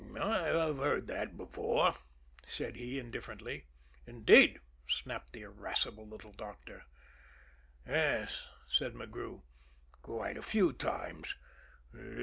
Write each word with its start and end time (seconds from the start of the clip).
"I've 0.19 0.77
heard 0.77 1.05
that 1.09 1.37
before," 1.37 1.93
said 2.47 2.75
he 2.75 2.97
indifferently. 2.97 3.67
"Indeed!" 4.07 4.59
snapped 4.89 5.31
the 5.33 5.43
irascible 5.43 6.07
little 6.07 6.31
doctor. 6.31 6.85
"Yes," 7.85 8.47
said 8.67 8.95
McGrew, 8.95 9.43
"quite 10.01 10.37
a 10.37 10.41
few 10.41 10.73
times. 10.73 11.35